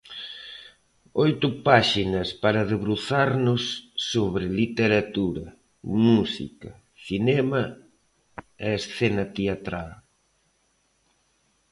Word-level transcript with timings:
Oito 1.25 1.47
páxinas 1.67 2.29
para 2.43 2.67
debruzarnos 2.73 3.63
sobre 4.11 4.45
literatura, 4.61 5.45
música, 6.07 6.69
cinema 7.07 7.63
e 8.67 8.69
escena 8.81 9.23
teatral. 9.37 9.91